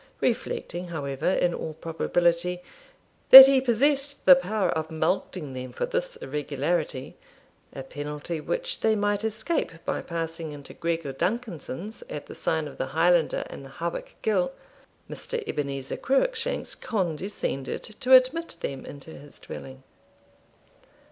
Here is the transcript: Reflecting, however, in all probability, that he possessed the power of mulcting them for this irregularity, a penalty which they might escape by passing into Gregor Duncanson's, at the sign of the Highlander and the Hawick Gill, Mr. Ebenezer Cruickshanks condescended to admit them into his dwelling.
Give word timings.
Reflecting, 0.19 0.87
however, 0.87 1.29
in 1.29 1.53
all 1.53 1.75
probability, 1.75 2.63
that 3.29 3.45
he 3.45 3.61
possessed 3.61 4.25
the 4.25 4.33
power 4.35 4.69
of 4.71 4.89
mulcting 4.89 5.53
them 5.53 5.71
for 5.71 5.85
this 5.85 6.15
irregularity, 6.15 7.17
a 7.73 7.83
penalty 7.83 8.41
which 8.41 8.79
they 8.79 8.95
might 8.95 9.23
escape 9.23 9.71
by 9.85 10.01
passing 10.01 10.53
into 10.53 10.73
Gregor 10.73 11.13
Duncanson's, 11.13 12.03
at 12.09 12.25
the 12.25 12.33
sign 12.33 12.67
of 12.67 12.79
the 12.79 12.87
Highlander 12.97 13.43
and 13.47 13.63
the 13.63 13.69
Hawick 13.69 14.15
Gill, 14.23 14.51
Mr. 15.07 15.43
Ebenezer 15.47 15.97
Cruickshanks 15.97 16.73
condescended 16.73 17.83
to 17.83 18.13
admit 18.15 18.57
them 18.61 18.83
into 18.87 19.11
his 19.11 19.37
dwelling. 19.37 19.83